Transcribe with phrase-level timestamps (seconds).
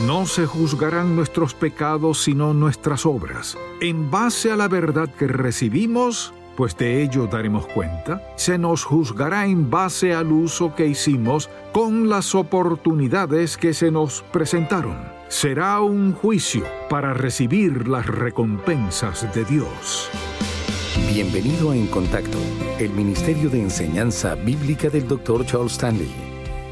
[0.00, 3.56] No se juzgarán nuestros pecados sino nuestras obras.
[3.80, 9.46] En base a la verdad que recibimos, pues de ello daremos cuenta, se nos juzgará
[9.46, 14.96] en base al uso que hicimos con las oportunidades que se nos presentaron.
[15.28, 20.08] Será un juicio para recibir las recompensas de Dios.
[21.12, 22.38] Bienvenido a En Contacto,
[22.80, 25.46] el Ministerio de Enseñanza Bíblica del Dr.
[25.46, 26.12] Charles Stanley.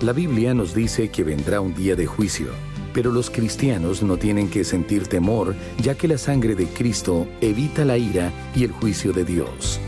[0.01, 2.49] La Biblia nos dice que vendrá un día de juicio
[2.93, 7.85] pero los cristianos no tienen que sentir temor, ya que la sangre de Cristo evita
[7.85, 9.81] la ira y el juicio de Dios.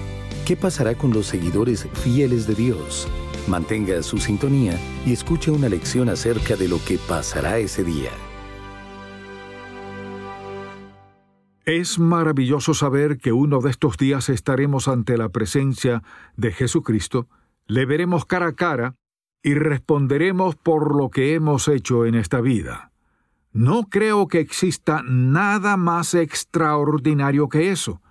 [0.47, 3.09] ¿Qué pasará con los seguidores fieles de Dios?
[3.49, 8.11] Mantenga su sintonía y escuche una lección acerca de lo que pasará ese día.
[11.65, 16.03] Es maravilloso saber que uno de estos días estaremos ante la presencia
[16.37, 17.27] de Jesucristo,
[17.67, 18.97] le veremos cara a cara
[19.43, 22.93] y responderemos por lo que hemos hecho en esta vida.
[23.55, 28.03] No creo que exista nada más extraordinario que eso.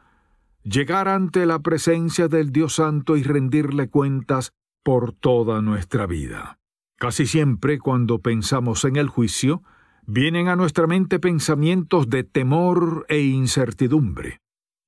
[0.63, 4.53] Llegar ante la presencia del Dios Santo y rendirle cuentas
[4.84, 6.59] por toda nuestra vida.
[6.97, 9.63] Casi siempre cuando pensamos en el juicio,
[10.06, 14.39] vienen a nuestra mente pensamientos de temor e incertidumbre.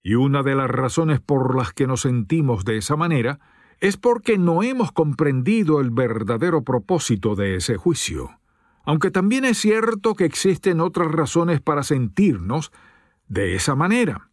[0.01, 3.41] Y una de las razones por las que nos sentimos de esa manera
[3.81, 8.39] es porque no hemos comprendido el verdadero propósito de ese juicio
[8.85, 12.71] aunque también es cierto que existen otras razones para sentirnos
[13.27, 14.29] de esa manera,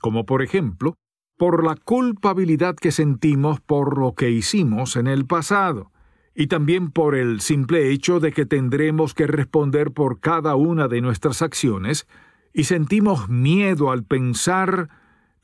[0.00, 0.94] como por ejemplo,
[1.36, 5.92] por la culpabilidad que sentimos por lo que hicimos en el pasado,
[6.34, 11.00] y también por el simple hecho de que tendremos que responder por cada una de
[11.00, 12.06] nuestras acciones,
[12.54, 14.88] y sentimos miedo al pensar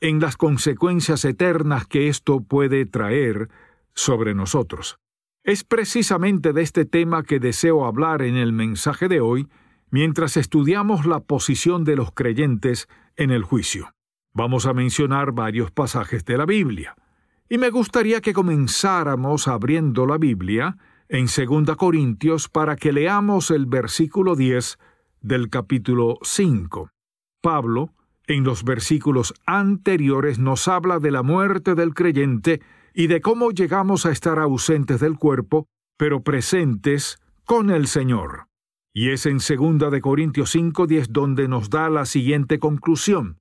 [0.01, 3.49] en las consecuencias eternas que esto puede traer
[3.93, 4.97] sobre nosotros.
[5.49, 9.47] Es precisamente de este tema que deseo hablar en el mensaje de hoy
[9.89, 13.91] mientras estudiamos la posición de los creyentes en el juicio.
[14.31, 16.95] Vamos a mencionar varios pasajes de la Biblia.
[17.49, 20.77] Y me gustaría que comenzáramos abriendo la Biblia
[21.07, 24.77] en 2 Corintios para que leamos el versículo 10
[25.21, 26.91] del capítulo 5.
[27.41, 27.95] Pablo,
[28.27, 32.61] en los versículos anteriores, nos habla de la muerte del creyente
[32.93, 35.67] y de cómo llegamos a estar ausentes del cuerpo,
[35.97, 38.47] pero presentes con el Señor.
[38.93, 43.39] Y es en 2 de Corintios 5:10 donde nos da la siguiente conclusión,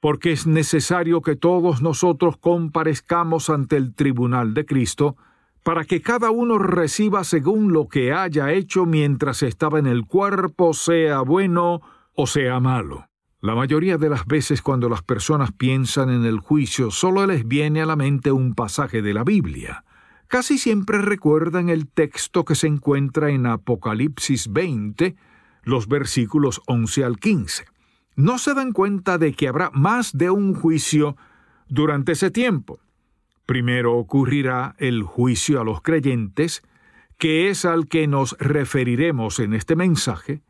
[0.00, 5.16] porque es necesario que todos nosotros comparezcamos ante el tribunal de Cristo,
[5.62, 10.72] para que cada uno reciba según lo que haya hecho mientras estaba en el cuerpo,
[10.72, 11.82] sea bueno
[12.14, 13.07] o sea malo.
[13.40, 17.80] La mayoría de las veces cuando las personas piensan en el juicio solo les viene
[17.80, 19.84] a la mente un pasaje de la Biblia.
[20.26, 25.14] Casi siempre recuerdan el texto que se encuentra en Apocalipsis 20,
[25.62, 27.66] los versículos 11 al 15.
[28.16, 31.16] No se dan cuenta de que habrá más de un juicio
[31.68, 32.80] durante ese tiempo.
[33.46, 36.62] Primero ocurrirá el juicio a los creyentes,
[37.18, 40.42] que es al que nos referiremos en este mensaje,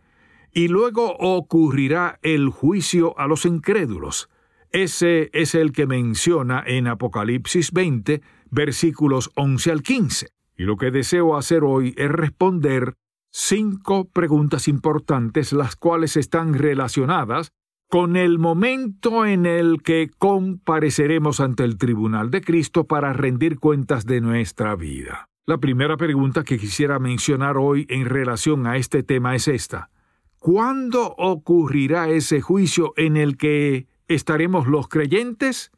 [0.53, 4.29] y luego ocurrirá el juicio a los incrédulos.
[4.71, 10.29] Ese es el que menciona en Apocalipsis 20, versículos 11 al 15.
[10.57, 12.95] Y lo que deseo hacer hoy es responder
[13.31, 17.53] cinco preguntas importantes, las cuales están relacionadas
[17.89, 24.05] con el momento en el que compareceremos ante el tribunal de Cristo para rendir cuentas
[24.05, 25.29] de nuestra vida.
[25.47, 29.89] La primera pregunta que quisiera mencionar hoy en relación a este tema es esta.
[30.39, 35.73] ¿Cuándo ocurrirá ese juicio en el que estaremos los creyentes?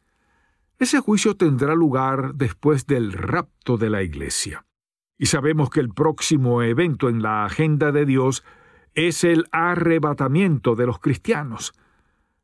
[0.78, 4.66] Ese juicio tendrá lugar después del rapto de la iglesia.
[5.18, 8.44] Y sabemos que el próximo evento en la agenda de Dios
[8.94, 11.72] es el arrebatamiento de los cristianos.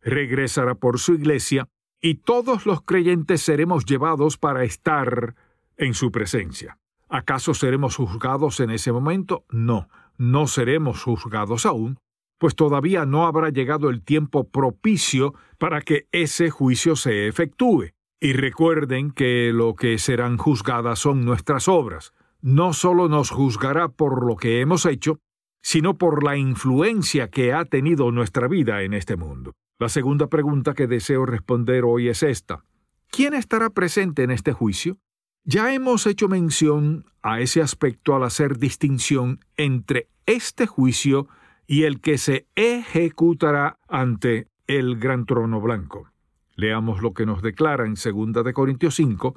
[0.00, 1.68] Regresará por su iglesia
[2.00, 5.34] y todos los creyentes seremos llevados para estar
[5.76, 6.78] en su presencia.
[7.08, 9.44] ¿Acaso seremos juzgados en ese momento?
[9.50, 11.98] No, no seremos juzgados aún,
[12.38, 17.93] pues todavía no habrá llegado el tiempo propicio para que ese juicio se efectúe.
[18.21, 22.12] Y recuerden que lo que serán juzgadas son nuestras obras.
[22.41, 25.19] No solo nos juzgará por lo que hemos hecho,
[25.62, 29.53] sino por la influencia que ha tenido nuestra vida en este mundo.
[29.79, 32.65] La segunda pregunta que deseo responder hoy es esta.
[33.11, 34.99] ¿Quién estará presente en este juicio?
[35.44, 41.29] Ya hemos hecho mención a ese aspecto al hacer distinción entre este juicio
[41.66, 46.10] y el que se ejecutará ante el gran trono blanco.
[46.54, 49.34] Leamos lo que nos declara en 2 de Corintios 5,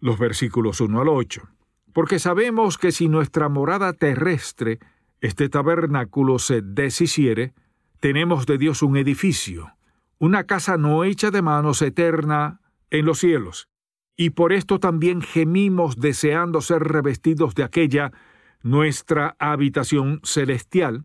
[0.00, 1.42] los versículos 1 al 8.
[1.92, 4.78] Porque sabemos que si nuestra morada terrestre,
[5.20, 7.52] este tabernáculo, se deshiciere,
[8.00, 9.72] tenemos de Dios un edificio,
[10.18, 13.68] una casa no hecha de manos eterna en los cielos.
[14.16, 18.12] Y por esto también gemimos deseando ser revestidos de aquella
[18.62, 21.04] nuestra habitación celestial,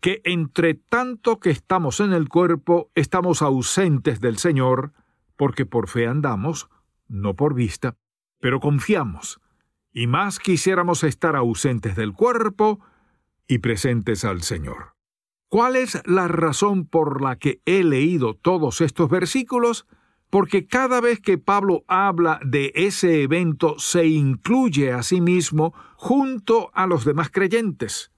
[0.00, 4.92] que entre tanto que estamos en el cuerpo, estamos ausentes del Señor,
[5.36, 6.68] porque por fe andamos,
[7.08, 7.96] no por vista,
[8.40, 9.40] pero confiamos,
[9.92, 12.80] y más quisiéramos estar ausentes del cuerpo
[13.48, 14.94] y presentes al Señor.
[15.48, 19.86] ¿Cuál es la razón por la que he leído todos estos versículos?
[20.28, 26.70] Porque cada vez que Pablo habla de ese evento se incluye a sí mismo junto
[26.74, 28.12] a los demás creyentes.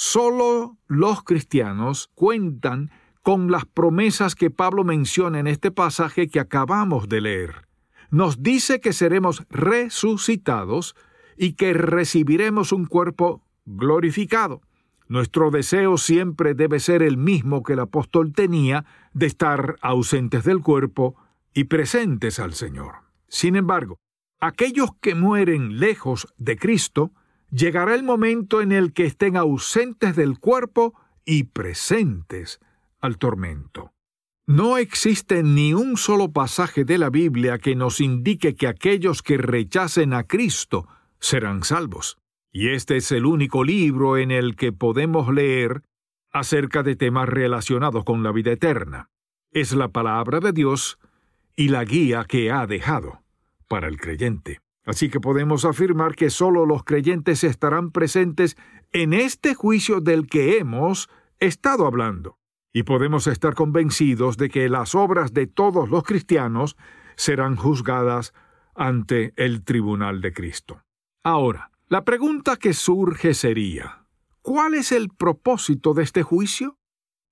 [0.00, 2.92] Solo los cristianos cuentan
[3.24, 7.66] con las promesas que Pablo menciona en este pasaje que acabamos de leer.
[8.08, 10.94] Nos dice que seremos resucitados
[11.36, 14.62] y que recibiremos un cuerpo glorificado.
[15.08, 18.84] Nuestro deseo siempre debe ser el mismo que el apóstol tenía
[19.14, 21.16] de estar ausentes del cuerpo
[21.54, 22.98] y presentes al Señor.
[23.26, 23.98] Sin embargo,
[24.38, 27.10] aquellos que mueren lejos de Cristo
[27.50, 32.60] llegará el momento en el que estén ausentes del cuerpo y presentes
[33.00, 33.92] al tormento.
[34.46, 39.36] No existe ni un solo pasaje de la Biblia que nos indique que aquellos que
[39.36, 40.88] rechacen a Cristo
[41.20, 42.16] serán salvos.
[42.50, 45.82] Y este es el único libro en el que podemos leer
[46.32, 49.10] acerca de temas relacionados con la vida eterna.
[49.52, 50.98] Es la palabra de Dios
[51.54, 53.22] y la guía que ha dejado
[53.68, 54.60] para el creyente.
[54.88, 58.56] Así que podemos afirmar que solo los creyentes estarán presentes
[58.90, 62.38] en este juicio del que hemos estado hablando.
[62.72, 66.74] Y podemos estar convencidos de que las obras de todos los cristianos
[67.16, 68.32] serán juzgadas
[68.74, 70.80] ante el tribunal de Cristo.
[71.22, 74.06] Ahora, la pregunta que surge sería,
[74.40, 76.78] ¿cuál es el propósito de este juicio?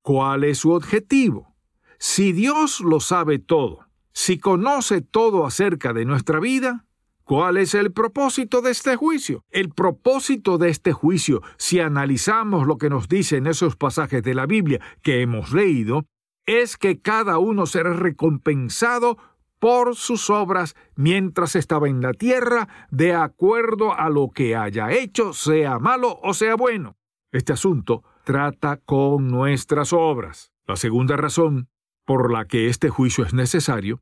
[0.02, 1.56] ¿Cuál es su objetivo?
[1.98, 6.85] Si Dios lo sabe todo, si conoce todo acerca de nuestra vida,
[7.26, 9.44] ¿Cuál es el propósito de este juicio?
[9.50, 14.46] El propósito de este juicio, si analizamos lo que nos dicen esos pasajes de la
[14.46, 16.04] Biblia que hemos leído,
[16.46, 19.18] es que cada uno será recompensado
[19.58, 25.32] por sus obras mientras estaba en la tierra, de acuerdo a lo que haya hecho,
[25.32, 26.96] sea malo o sea bueno.
[27.32, 30.52] Este asunto trata con nuestras obras.
[30.64, 31.70] La segunda razón
[32.04, 34.00] por la que este juicio es necesario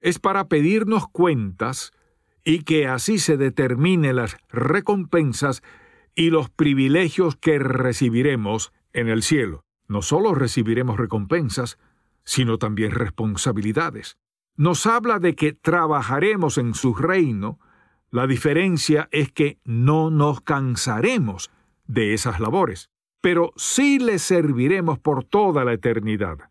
[0.00, 1.90] es para pedirnos cuentas
[2.50, 5.62] y que así se determine las recompensas
[6.16, 9.64] y los privilegios que recibiremos en el cielo.
[9.86, 11.78] No solo recibiremos recompensas,
[12.24, 14.18] sino también responsabilidades.
[14.56, 17.60] Nos habla de que trabajaremos en su reino,
[18.10, 21.52] la diferencia es que no nos cansaremos
[21.86, 22.90] de esas labores,
[23.20, 26.49] pero sí le serviremos por toda la eternidad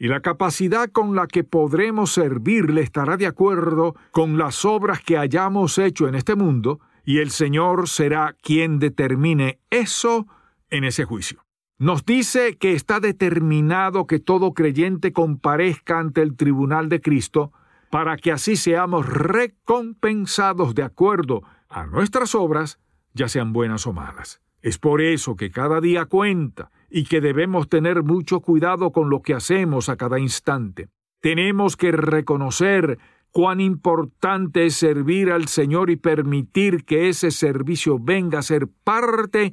[0.00, 5.18] y la capacidad con la que podremos servirle estará de acuerdo con las obras que
[5.18, 10.26] hayamos hecho en este mundo, y el Señor será quien determine eso
[10.70, 11.44] en ese juicio.
[11.78, 17.52] Nos dice que está determinado que todo creyente comparezca ante el tribunal de Cristo
[17.90, 22.78] para que así seamos recompensados de acuerdo a nuestras obras,
[23.12, 24.40] ya sean buenas o malas.
[24.62, 29.22] Es por eso que cada día cuenta y que debemos tener mucho cuidado con lo
[29.22, 30.88] que hacemos a cada instante.
[31.20, 32.98] Tenemos que reconocer
[33.30, 39.52] cuán importante es servir al Señor y permitir que ese servicio venga a ser parte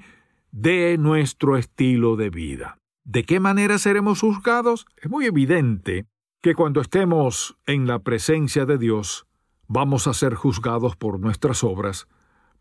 [0.52, 2.80] de nuestro estilo de vida.
[3.04, 4.86] ¿De qué manera seremos juzgados?
[4.98, 6.06] Es muy evidente
[6.42, 9.28] que cuando estemos en la presencia de Dios,
[9.68, 12.08] vamos a ser juzgados por nuestras obras,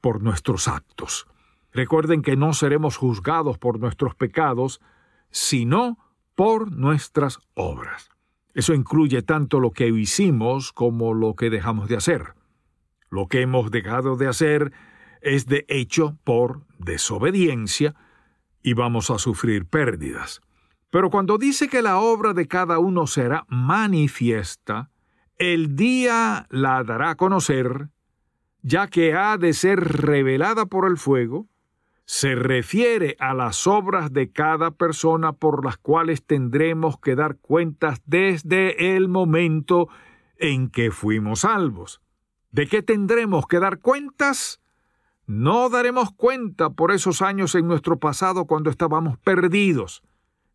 [0.01, 1.27] por nuestros actos.
[1.77, 4.81] Recuerden que no seremos juzgados por nuestros pecados,
[5.31, 5.99] sino
[6.35, 8.09] por nuestras obras.
[8.55, 12.33] Eso incluye tanto lo que hicimos como lo que dejamos de hacer.
[13.11, 14.73] Lo que hemos dejado de hacer
[15.21, 17.95] es de hecho por desobediencia
[18.63, 20.41] y vamos a sufrir pérdidas.
[20.89, 24.89] Pero cuando dice que la obra de cada uno será manifiesta,
[25.37, 27.91] el día la dará a conocer,
[28.63, 31.47] ya que ha de ser revelada por el fuego,
[32.07, 38.01] se refiere a las obras de cada persona por las cuales tendremos que dar cuentas
[38.07, 39.89] desde el momento
[40.37, 42.01] en que fuimos salvos.
[42.53, 44.63] ¿De qué tendremos que dar cuentas?
[45.27, 50.05] No daremos cuenta por esos años en nuestro pasado cuando estábamos perdidos.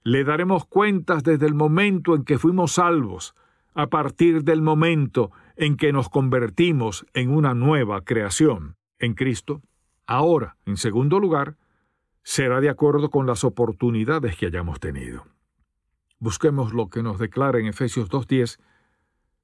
[0.04, 3.36] Le daremos cuentas desde el momento en que fuimos salvos,
[3.74, 9.62] a partir del momento en que nos convertimos en una nueva creación en Cristo.
[10.12, 11.56] Ahora, en segundo lugar,
[12.22, 15.26] será de acuerdo con las oportunidades que hayamos tenido.
[16.20, 18.60] Busquemos lo que nos declara en Efesios 2.10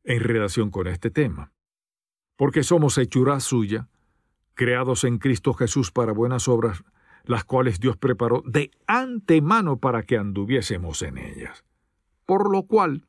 [0.04, 1.54] en relación con este tema.
[2.36, 3.88] Porque somos hechura suya,
[4.56, 6.84] creados en Cristo Jesús para buenas obras,
[7.24, 11.64] las cuales Dios preparó de antemano para que anduviésemos en ellas.
[12.26, 13.08] Por lo cual,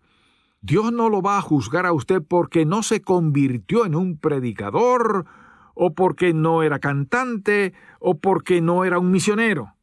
[0.61, 5.27] Dios no lo va a juzgar a usted porque no se convirtió en un predicador,
[5.81, 9.75] o porque no era cantante, o porque no era un misionero.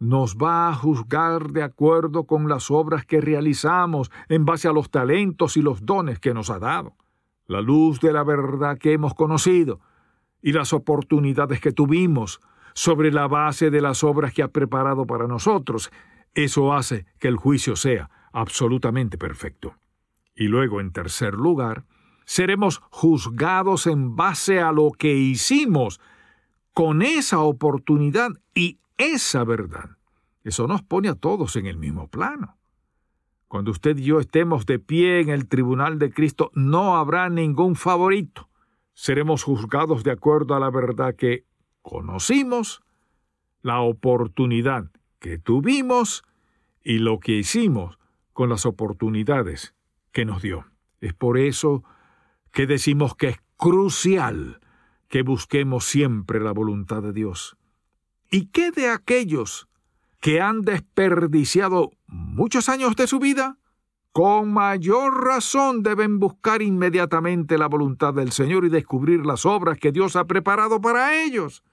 [0.00, 4.90] Nos va a juzgar de acuerdo con las obras que realizamos, en base a los
[4.90, 6.96] talentos y los dones que nos ha dado,
[7.46, 9.78] la luz de la verdad que hemos conocido
[10.42, 12.40] y las oportunidades que tuvimos
[12.74, 15.92] sobre la base de las obras que ha preparado para nosotros.
[16.34, 19.76] Eso hace que el juicio sea absolutamente perfecto.
[20.34, 21.84] Y luego, en tercer lugar,
[22.24, 26.00] seremos juzgados en base a lo que hicimos
[26.72, 29.90] con esa oportunidad y esa verdad.
[30.42, 32.56] Eso nos pone a todos en el mismo plano.
[33.48, 37.76] Cuando usted y yo estemos de pie en el tribunal de Cristo, no habrá ningún
[37.76, 38.48] favorito.
[38.94, 41.44] Seremos juzgados de acuerdo a la verdad que
[41.82, 42.82] conocimos,
[43.62, 46.24] la oportunidad que tuvimos
[46.82, 47.98] y lo que hicimos
[48.32, 49.74] con las oportunidades
[50.12, 50.66] que nos dio.
[51.00, 51.84] Es por eso
[52.54, 54.60] que decimos que es crucial
[55.08, 57.56] que busquemos siempre la voluntad de Dios.
[58.30, 59.68] ¿Y qué de aquellos
[60.20, 63.58] que han desperdiciado muchos años de su vida?
[64.12, 69.90] Con mayor razón deben buscar inmediatamente la voluntad del Señor y descubrir las obras que
[69.90, 71.64] Dios ha preparado para ellos.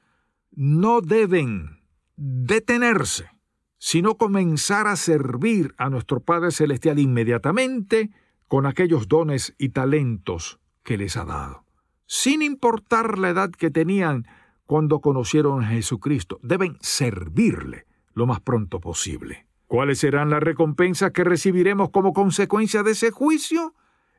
[0.50, 1.84] No deben
[2.16, 3.30] detenerse,
[3.78, 8.10] sino comenzar a servir a nuestro Padre Celestial inmediatamente
[8.48, 11.66] con aquellos dones y talentos que les ha dado,
[12.06, 14.28] sin importar la edad que tenían
[14.72, 16.40] cuando conocieron a Jesucristo.
[16.42, 19.46] Deben servirle lo más pronto posible.
[19.68, 23.74] ¿Cuáles serán las recompensas que recibiremos como consecuencia de ese juicio?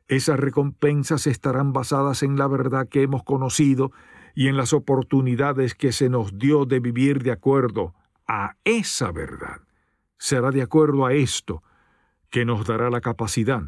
[0.07, 3.91] Esas recompensas estarán basadas en la verdad que hemos conocido
[4.35, 7.95] y en las oportunidades que se nos dio de vivir de acuerdo
[8.27, 9.61] a esa verdad.
[10.19, 11.63] Será de acuerdo a esto
[12.29, 13.63] que nos dará la capacidad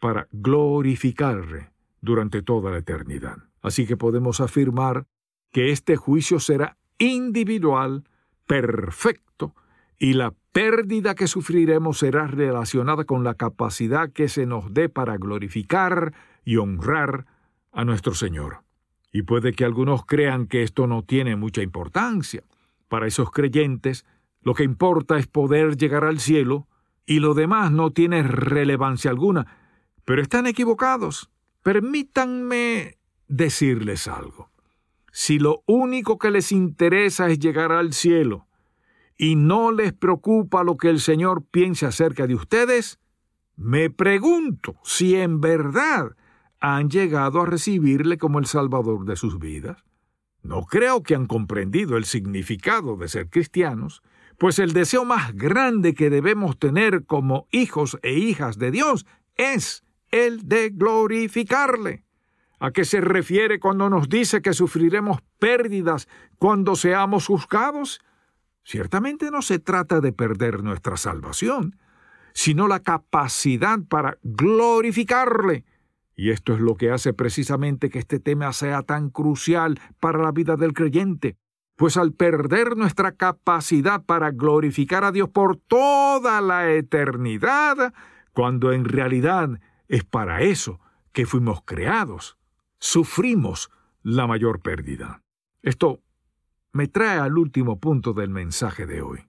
[0.00, 1.73] para glorificarle
[2.04, 3.38] durante toda la eternidad.
[3.62, 5.06] Así que podemos afirmar
[5.50, 8.04] que este juicio será individual,
[8.46, 9.54] perfecto,
[9.98, 15.16] y la pérdida que sufriremos será relacionada con la capacidad que se nos dé para
[15.16, 16.12] glorificar
[16.44, 17.26] y honrar
[17.72, 18.64] a nuestro Señor.
[19.12, 22.42] Y puede que algunos crean que esto no tiene mucha importancia.
[22.88, 24.04] Para esos creyentes,
[24.42, 26.66] lo que importa es poder llegar al cielo
[27.06, 29.46] y lo demás no tiene relevancia alguna.
[30.04, 31.30] Pero están equivocados.
[31.64, 34.50] Permítanme decirles algo.
[35.10, 38.46] Si lo único que les interesa es llegar al cielo
[39.16, 42.98] y no les preocupa lo que el Señor piense acerca de ustedes,
[43.56, 46.14] me pregunto si en verdad
[46.60, 49.82] han llegado a recibirle como el Salvador de sus vidas.
[50.42, 54.02] No creo que han comprendido el significado de ser cristianos,
[54.36, 59.06] pues el deseo más grande que debemos tener como hijos e hijas de Dios
[59.36, 59.83] es
[60.14, 62.04] el de glorificarle.
[62.60, 68.00] ¿A qué se refiere cuando nos dice que sufriremos pérdidas cuando seamos juzgados?
[68.62, 71.76] Ciertamente no se trata de perder nuestra salvación,
[72.32, 75.64] sino la capacidad para glorificarle.
[76.14, 80.30] Y esto es lo que hace precisamente que este tema sea tan crucial para la
[80.30, 81.36] vida del creyente,
[81.74, 87.92] pues al perder nuestra capacidad para glorificar a Dios por toda la eternidad,
[88.32, 90.80] cuando en realidad es para eso
[91.12, 92.38] que fuimos creados,
[92.78, 93.70] sufrimos
[94.02, 95.22] la mayor pérdida.
[95.62, 96.00] Esto
[96.72, 99.20] me trae al último punto del mensaje de hoy.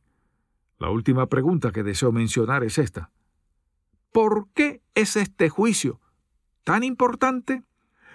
[0.79, 3.11] La última pregunta que deseo mencionar es esta.
[4.11, 6.01] ¿Por qué es este juicio
[6.63, 7.63] tan importante?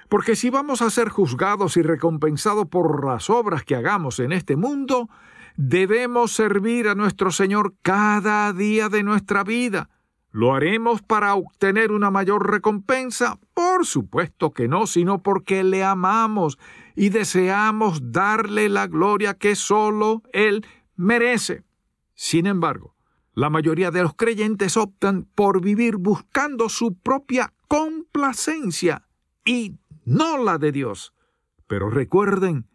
[0.08, 4.56] Porque si vamos a ser juzgados y recompensados por las obras que hagamos en este
[4.56, 5.08] mundo,
[5.56, 9.88] debemos servir a nuestro Señor cada día de nuestra vida.
[10.32, 13.38] ¿Lo haremos para obtener una mayor recompensa?
[13.52, 16.58] Por supuesto que no, sino porque le amamos
[16.94, 21.64] y deseamos darle la gloria que solo Él merece.
[22.14, 22.94] Sin embargo,
[23.34, 29.08] la mayoría de los creyentes optan por vivir buscando su propia complacencia
[29.44, 31.12] y no la de Dios.
[31.66, 32.68] Pero recuerden,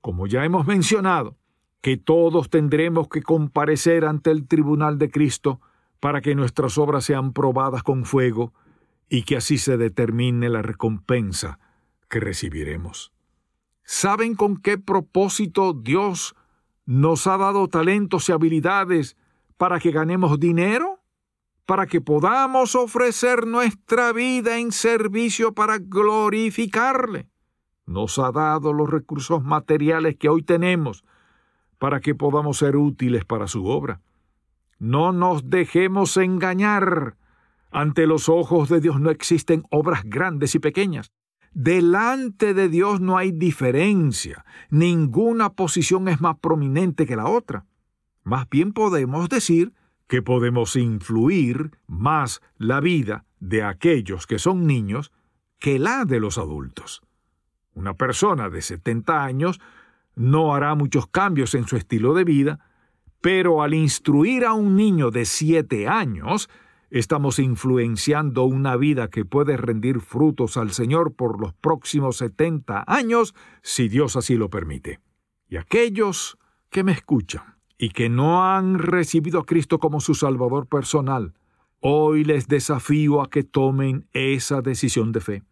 [0.00, 1.36] como ya hemos mencionado,
[1.80, 5.60] que todos tendremos que comparecer ante el tribunal de Cristo
[6.02, 8.52] para que nuestras obras sean probadas con fuego
[9.08, 11.60] y que así se determine la recompensa
[12.08, 13.12] que recibiremos.
[13.84, 16.34] ¿Saben con qué propósito Dios
[16.86, 19.16] nos ha dado talentos y habilidades
[19.56, 20.98] para que ganemos dinero?
[21.66, 27.28] Para que podamos ofrecer nuestra vida en servicio para glorificarle.
[27.86, 31.04] Nos ha dado los recursos materiales que hoy tenemos
[31.78, 34.00] para que podamos ser útiles para su obra.
[34.82, 37.16] No nos dejemos engañar.
[37.70, 41.12] Ante los ojos de Dios no existen obras grandes y pequeñas.
[41.52, 47.64] Delante de Dios no hay diferencia, ninguna posición es más prominente que la otra.
[48.24, 49.72] Más bien podemos decir
[50.08, 55.12] que podemos influir más la vida de aquellos que son niños
[55.60, 57.02] que la de los adultos.
[57.72, 59.60] Una persona de 70 años
[60.16, 62.71] no hará muchos cambios en su estilo de vida,
[63.22, 66.50] pero al instruir a un niño de 7 años,
[66.90, 73.34] estamos influenciando una vida que puede rendir frutos al Señor por los próximos setenta años,
[73.62, 74.98] si Dios así lo permite.
[75.48, 76.36] Y aquellos
[76.68, 81.32] que me escuchan y que no han recibido a Cristo como su Salvador personal,
[81.78, 85.42] hoy les desafío a que tomen esa decisión de fe.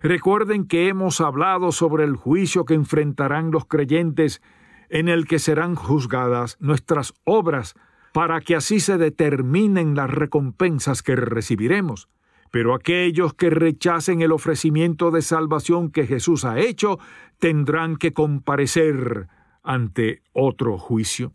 [0.00, 4.42] Recuerden que hemos hablado sobre el juicio que enfrentarán los creyentes
[4.88, 7.74] en el que serán juzgadas nuestras obras
[8.12, 12.08] para que así se determinen las recompensas que recibiremos.
[12.50, 16.98] Pero aquellos que rechacen el ofrecimiento de salvación que Jesús ha hecho
[17.38, 19.28] tendrán que comparecer
[19.62, 21.34] ante otro juicio.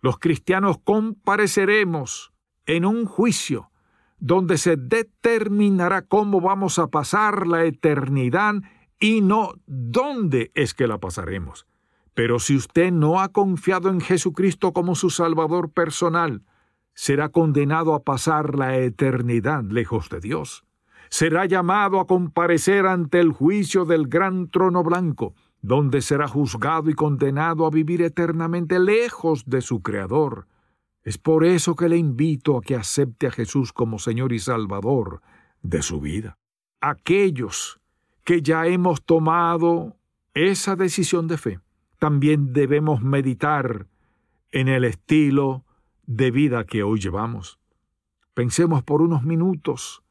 [0.00, 2.32] Los cristianos compareceremos
[2.66, 3.70] en un juicio
[4.18, 8.54] donde se determinará cómo vamos a pasar la eternidad
[9.00, 11.66] y no dónde es que la pasaremos.
[12.14, 16.42] Pero si usted no ha confiado en Jesucristo como su Salvador personal,
[16.94, 20.64] será condenado a pasar la eternidad lejos de Dios.
[21.08, 26.94] Será llamado a comparecer ante el juicio del gran trono blanco, donde será juzgado y
[26.94, 30.46] condenado a vivir eternamente lejos de su Creador.
[31.04, 35.20] Es por eso que le invito a que acepte a Jesús como Señor y Salvador
[35.62, 36.38] de su vida.
[36.80, 37.80] Aquellos
[38.24, 39.96] que ya hemos tomado
[40.34, 41.60] esa decisión de fe,
[42.02, 43.86] también debemos meditar
[44.50, 45.64] en el estilo
[46.04, 47.60] de vida que hoy llevamos.
[48.34, 50.02] Pensemos por unos minutos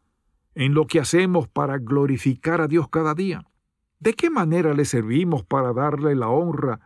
[0.55, 3.45] en lo que hacemos para glorificar a Dios cada día.
[3.99, 6.79] ¿De qué manera le servimos para darle la honra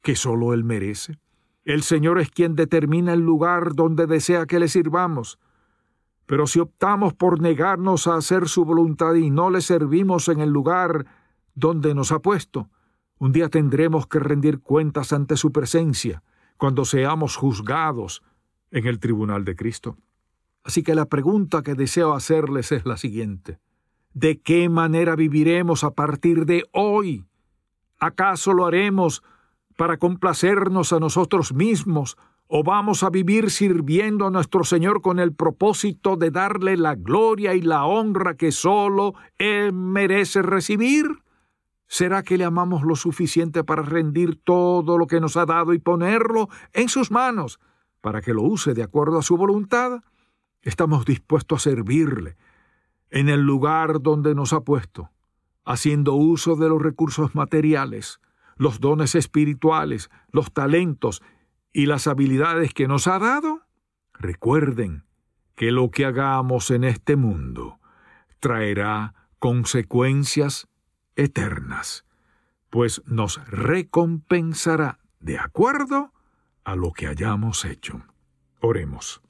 [0.00, 1.18] que solo Él merece?
[1.66, 5.38] El Señor es quien determina el lugar donde desea que le sirvamos.
[6.24, 10.48] Pero si optamos por negarnos a hacer su voluntad y no le servimos en el
[10.48, 11.04] lugar
[11.54, 12.70] donde nos ha puesto,
[13.20, 16.22] un día tendremos que rendir cuentas ante su presencia
[16.56, 18.22] cuando seamos juzgados
[18.70, 19.98] en el tribunal de Cristo.
[20.64, 23.58] Así que la pregunta que deseo hacerles es la siguiente.
[24.14, 27.26] ¿De qué manera viviremos a partir de hoy?
[27.98, 29.22] ¿Acaso lo haremos
[29.76, 35.34] para complacernos a nosotros mismos o vamos a vivir sirviendo a nuestro Señor con el
[35.34, 41.06] propósito de darle la gloria y la honra que sólo Él merece recibir?
[41.92, 45.80] ¿Será que le amamos lo suficiente para rendir todo lo que nos ha dado y
[45.80, 47.58] ponerlo en sus manos
[48.00, 50.00] para que lo use de acuerdo a su voluntad?
[50.62, 52.36] Estamos dispuestos a servirle
[53.10, 55.10] en el lugar donde nos ha puesto,
[55.64, 58.20] haciendo uso de los recursos materiales,
[58.54, 61.22] los dones espirituales, los talentos
[61.72, 63.62] y las habilidades que nos ha dado,
[64.12, 65.06] recuerden
[65.56, 67.80] que lo que hagamos en este mundo
[68.38, 70.69] traerá consecuencias
[71.20, 72.06] eternas,
[72.70, 76.12] pues nos recompensará de acuerdo
[76.64, 78.02] a lo que hayamos hecho.
[78.60, 79.20] Oremos.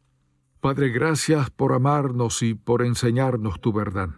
[0.61, 4.11] Padre, gracias por amarnos y por enseñarnos tu verdad.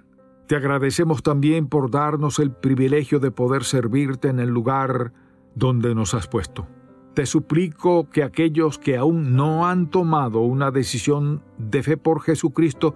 [0.49, 5.13] Te agradecemos también por darnos el privilegio de poder servirte en el lugar
[5.55, 6.67] donde nos has puesto.
[7.15, 12.95] Te suplico que aquellos que aún no han tomado una decisión de fe por Jesucristo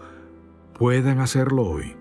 [0.75, 1.97] puedan hacerlo hoy.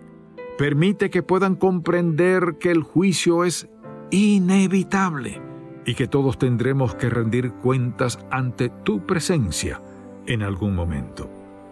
[0.58, 3.68] Permite que puedan comprender que el juicio es
[4.12, 5.42] inevitable
[5.86, 9.82] y que todos tendremos que rendir cuentas ante tu presencia
[10.26, 11.30] en algún momento.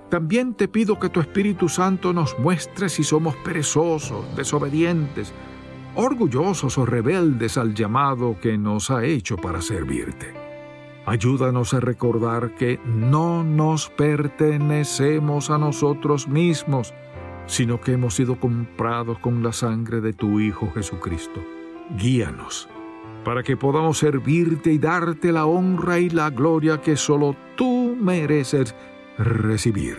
[0.09, 5.33] También te pido que tu Espíritu Santo nos muestre si somos perezosos, desobedientes,
[5.95, 10.33] orgullosos o rebeldes al llamado que nos ha hecho para servirte.
[11.05, 16.93] Ayúdanos a recordar que no nos pertenecemos a nosotros mismos,
[17.45, 21.43] sino que hemos sido comprados con la sangre de tu Hijo Jesucristo.
[21.97, 22.69] Guíanos
[23.23, 28.75] para que podamos servirte y darte la honra y la gloria que solo tú mereces
[29.17, 29.97] recibir.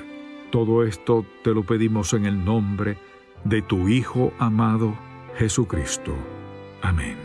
[0.51, 2.97] Todo esto te lo pedimos en el nombre
[3.45, 4.95] de tu Hijo amado
[5.37, 6.15] Jesucristo.
[6.83, 7.17] Amén.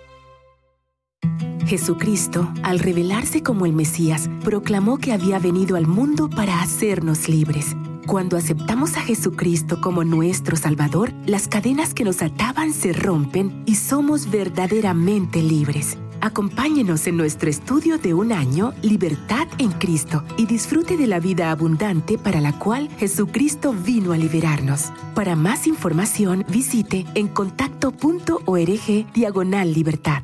[1.71, 7.77] Jesucristo, al revelarse como el Mesías, proclamó que había venido al mundo para hacernos libres.
[8.05, 13.75] Cuando aceptamos a Jesucristo como nuestro Salvador, las cadenas que nos ataban se rompen y
[13.75, 15.97] somos verdaderamente libres.
[16.19, 21.51] Acompáñenos en nuestro estudio de un año, Libertad en Cristo, y disfrute de la vida
[21.51, 24.91] abundante para la cual Jesucristo vino a liberarnos.
[25.15, 30.23] Para más información, visite en contacto.org diagonal libertad.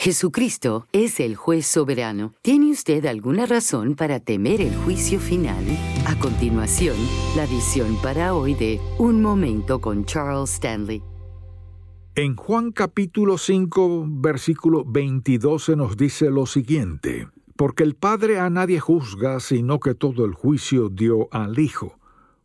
[0.00, 2.32] Jesucristo es el juez soberano.
[2.40, 5.64] ¿Tiene usted alguna razón para temer el juicio final?
[6.06, 6.94] A continuación,
[7.34, 11.02] la visión para hoy de Un Momento con Charles Stanley.
[12.14, 18.50] En Juan capítulo 5, versículo 22 se nos dice lo siguiente, porque el Padre a
[18.50, 21.98] nadie juzga, sino que todo el juicio dio al Hijo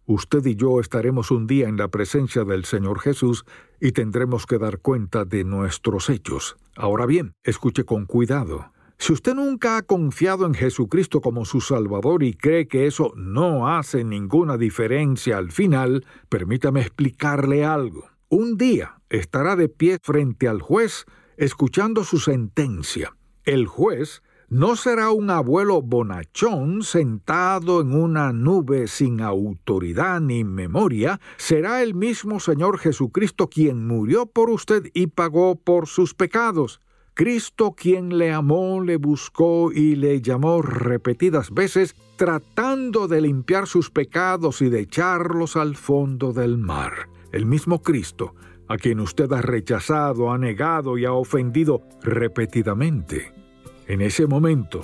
[0.05, 3.45] Usted y yo estaremos un día en la presencia del Señor Jesús
[3.83, 6.55] y tendremos que dar cuenta de nuestros hechos.
[6.73, 8.71] Ahora bien, escuche con cuidado.
[8.97, 13.67] Si usted nunca ha confiado en Jesucristo como su Salvador y cree que eso no
[13.67, 18.07] hace ninguna diferencia al final, permítame explicarle algo.
[18.29, 21.03] Un día estará de pie frente al juez
[21.35, 23.17] escuchando su sentencia.
[23.43, 24.22] El juez
[24.53, 31.95] no será un abuelo bonachón sentado en una nube sin autoridad ni memoria, será el
[31.95, 36.81] mismo Señor Jesucristo quien murió por usted y pagó por sus pecados.
[37.15, 43.89] Cristo quien le amó, le buscó y le llamó repetidas veces, tratando de limpiar sus
[43.89, 47.09] pecados y de echarlos al fondo del mar.
[47.31, 48.35] El mismo Cristo,
[48.67, 53.42] a quien usted ha rechazado, ha negado y ha ofendido repetidamente.
[53.87, 54.81] En ese momento,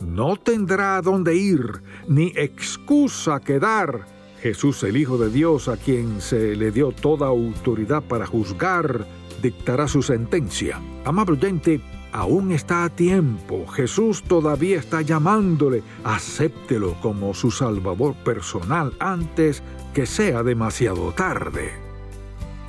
[0.00, 4.06] no tendrá a dónde ir, ni excusa que dar.
[4.40, 9.06] Jesús, el Hijo de Dios, a quien se le dio toda autoridad para juzgar,
[9.40, 10.80] dictará su sentencia.
[11.04, 13.66] Amable oyente, aún está a tiempo.
[13.68, 15.84] Jesús todavía está llamándole.
[16.02, 19.62] Acéptelo como su Salvador personal antes
[19.94, 21.91] que sea demasiado tarde.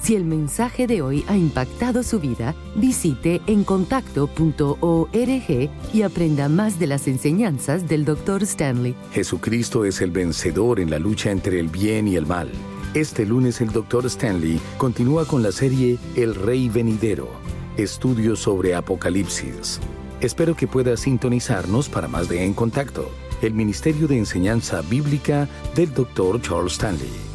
[0.03, 6.87] Si el mensaje de hoy ha impactado su vida, visite encontacto.org y aprenda más de
[6.87, 8.43] las enseñanzas del Dr.
[8.43, 8.95] Stanley.
[9.13, 12.49] Jesucristo es el vencedor en la lucha entre el bien y el mal.
[12.93, 14.05] Este lunes el Dr.
[14.07, 17.29] Stanley continúa con la serie El Rey Venidero,
[17.77, 19.79] estudios sobre Apocalipsis.
[20.19, 23.09] Espero que pueda sintonizarnos para más de En Contacto,
[23.41, 26.41] el Ministerio de Enseñanza Bíblica del Dr.
[26.41, 27.32] Charles Stanley.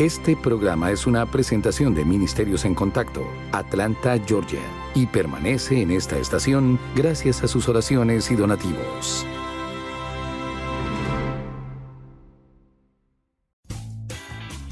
[0.00, 4.62] Este programa es una presentación de Ministerios en Contacto, Atlanta, Georgia,
[4.94, 9.26] y permanece en esta estación gracias a sus oraciones y donativos.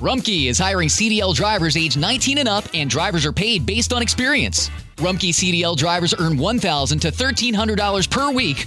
[0.00, 4.00] Rumkey is hiring CDL drivers age 19 and up, and drivers are paid based on
[4.00, 4.70] experience.
[4.96, 8.66] Rumkey CDL drivers earn $1,000 to $1,300 per week